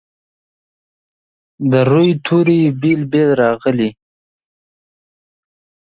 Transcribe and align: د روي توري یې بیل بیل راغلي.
د 1.71 1.73
روي 1.91 2.09
توري 2.25 2.57
یې 2.63 2.69
بیل 2.81 3.01
بیل 3.11 3.31
راغلي. 3.43 3.89